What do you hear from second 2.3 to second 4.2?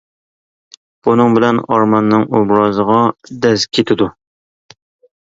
ئوبرازىغا دەز كېتىدۇ.